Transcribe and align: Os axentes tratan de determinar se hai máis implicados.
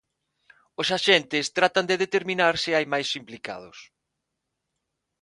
Os 0.81 0.87
axentes 0.97 1.45
tratan 1.57 1.85
de 1.89 1.99
determinar 2.03 2.53
se 2.63 2.71
hai 2.77 2.85
máis 2.93 3.09
implicados. 3.19 3.77